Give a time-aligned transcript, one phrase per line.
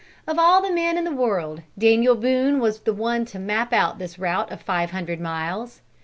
[0.25, 3.99] Of all the men in the world, Daniel Boone was the one to map out
[3.99, 5.81] this route of five hundred miles.